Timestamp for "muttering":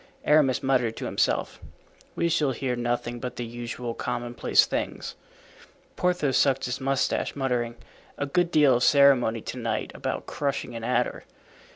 7.35-7.75